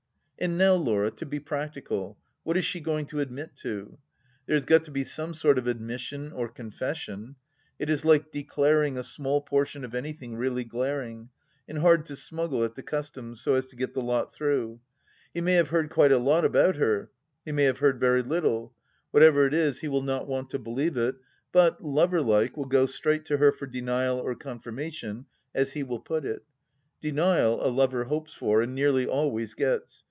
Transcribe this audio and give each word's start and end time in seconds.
And 0.39 0.57
now, 0.57 0.73
Laura, 0.73 1.11
to 1.11 1.25
be 1.27 1.39
practical, 1.39 2.17
what 2.41 2.57
is 2.57 2.65
she 2.65 2.79
going 2.79 3.05
to 3.09 3.19
admit 3.19 3.55
to? 3.57 3.99
There 4.47 4.55
has 4.55 4.65
got 4.65 4.83
to 4.85 4.91
be 4.91 5.03
some 5.03 5.35
sort 5.35 5.59
of 5.59 5.67
admission 5.67 6.31
or 6.31 6.49
confession. 6.49 7.35
It 7.77 7.91
is 7.91 8.03
like" 8.03 8.31
declaring" 8.31 8.97
a 8.97 9.03
small 9.03 9.41
portion 9.41 9.85
of 9.85 9.93
any 9.93 10.13
thing 10.13 10.35
really 10.35 10.63
glaring, 10.63 11.29
and 11.67 11.77
hard 11.77 12.07
to 12.07 12.15
smuggle 12.15 12.63
at 12.63 12.73
the 12.73 12.81
Customs, 12.81 13.39
so 13.39 13.53
as 13.53 13.67
to 13.67 13.75
get 13.75 13.93
the 13.93 14.01
lot 14.01 14.33
through. 14.33 14.79
He 15.31 15.41
may 15.41 15.53
have 15.53 15.67
heard 15.67 15.91
quite 15.91 16.11
a 16.11 16.17
lot 16.17 16.43
about 16.43 16.77
her; 16.77 17.11
he 17.45 17.51
may 17.51 17.65
have 17.65 17.77
heard 17.77 17.99
very 17.99 18.23
little! 18.23 18.73
Whatever 19.11 19.45
it 19.45 19.53
is, 19.53 19.81
he 19.81 19.87
will 19.87 20.01
not 20.01 20.27
want 20.27 20.49
to 20.49 20.57
believe 20.57 20.97
it, 20.97 21.17
but, 21.51 21.83
lover 21.85 22.19
like, 22.23 22.57
will 22.57 22.65
go 22.65 22.87
straight 22.87 23.25
to 23.25 23.37
her 23.37 23.51
for 23.51 23.67
denial 23.67 24.17
or 24.17 24.33
confirmation, 24.33 25.27
as 25.53 25.73
he 25.73 25.83
will 25.83 25.99
put 25.99 26.25
it. 26.25 26.41
Denial 26.99 27.63
a 27.63 27.67
lover 27.69 28.05
hopes 28.05 28.33
for, 28.33 28.63
and 28.63 28.73
nearly 28.73 29.05
always 29.05 29.53
gets. 29.53 29.99